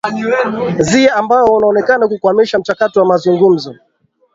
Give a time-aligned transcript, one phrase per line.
[0.79, 3.75] zi ambao unaonekana kukwamisha mchakato wa mazungumzo